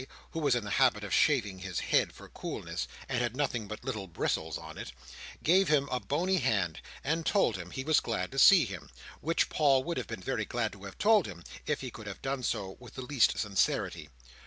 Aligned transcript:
(who 0.31 0.39
was 0.39 0.55
in 0.55 0.63
the 0.63 0.71
habit 0.81 1.03
of 1.03 1.13
shaving 1.13 1.59
his 1.59 1.79
head 1.93 2.11
for 2.11 2.27
coolness, 2.27 2.87
and 3.07 3.21
had 3.21 3.35
nothing 3.37 3.67
but 3.67 3.83
little 3.83 4.07
bristles 4.07 4.57
on 4.57 4.75
it), 4.75 4.91
gave 5.43 5.67
him 5.67 5.87
a 5.91 5.99
bony 5.99 6.37
hand, 6.39 6.81
and 7.03 7.23
told 7.23 7.55
him 7.55 7.69
he 7.69 7.83
was 7.83 7.99
glad 7.99 8.31
to 8.31 8.39
see 8.39 8.65
him—which 8.65 9.49
Paul 9.49 9.83
would 9.83 9.97
have 9.97 10.07
been 10.07 10.19
very 10.23 10.43
glad 10.45 10.71
to 10.71 10.85
have 10.85 10.97
told 10.97 11.27
him, 11.27 11.43
if 11.67 11.81
he 11.81 11.91
could 11.91 12.07
have 12.07 12.23
done 12.23 12.41
so 12.41 12.77
with 12.79 12.95
the 12.95 13.03
least 13.03 13.37
sincerity. 13.37 14.09